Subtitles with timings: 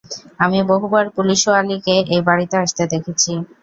[0.39, 3.31] আমি বহুবার পুলিশওয়ালীকে এই বাড়িতে আসতে দেখেছি।